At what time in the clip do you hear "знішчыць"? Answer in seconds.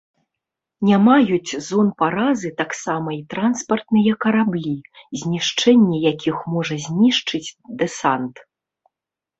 6.89-7.47